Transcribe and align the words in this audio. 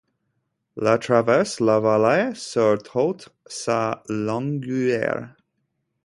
La 0.77 0.97
traverse 0.97 1.59
la 1.59 1.79
vallée 1.79 2.33
sur 2.33 2.81
toute 2.81 3.29
sa 3.45 4.01
longueur. 4.09 5.27